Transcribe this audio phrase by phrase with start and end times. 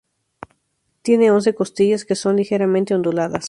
[1.03, 3.39] Tiene once costillas que son ligeramente onduladas.